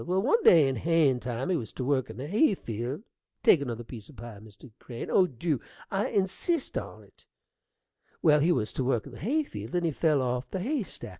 Well, 0.03 0.19
one 0.23 0.41
day 0.43 0.67
in 0.67 0.77
hayin' 0.77 1.19
time 1.19 1.51
he 1.51 1.55
was 1.55 1.71
to 1.73 1.83
work 1.85 2.09
in 2.09 2.17
the 2.17 2.25
hay 2.25 2.55
field 2.55 3.03
take 3.43 3.61
another 3.61 3.83
piece 3.83 4.09
o' 4.09 4.13
pie, 4.13 4.39
Mr. 4.41 4.71
Crane: 4.79 5.11
oh, 5.11 5.27
dew! 5.27 5.61
I 5.91 6.07
insist 6.07 6.75
on't 6.75 7.27
well, 8.23 8.39
he 8.39 8.51
was 8.51 8.73
to 8.73 8.83
work 8.83 9.05
in 9.05 9.11
the 9.11 9.19
hay 9.19 9.43
field, 9.43 9.75
and 9.75 9.85
he 9.85 9.91
fell 9.91 10.23
off 10.23 10.49
the 10.49 10.59
hay 10.61 10.81
stack. 10.81 11.09